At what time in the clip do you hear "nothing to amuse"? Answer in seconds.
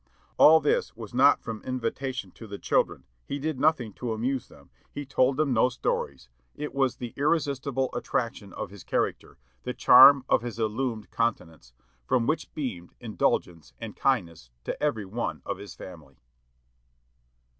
3.59-4.47